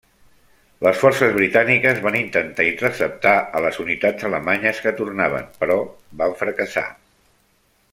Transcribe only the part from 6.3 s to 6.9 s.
fracassar.